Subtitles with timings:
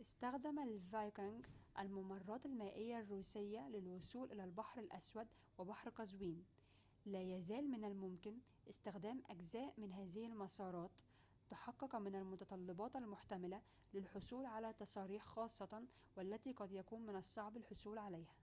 [0.00, 1.46] استخدم الفايكنج
[1.78, 5.26] الممرات المائية الروسية للوصول إلى البحر الأسود
[5.58, 6.44] وبحر قزوين
[7.06, 8.36] لا يزال من الممكن
[8.70, 10.90] استخدامُ أجزاء من هذه المسارات
[11.50, 13.60] تحقق من المتطلباتِ المحتملةٍ
[13.94, 15.82] للحصول على تصاريح خاصةٍ
[16.16, 18.34] والتي قد يكون من الصعب الحصول عليها